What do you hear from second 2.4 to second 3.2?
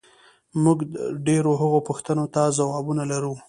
ځوابونه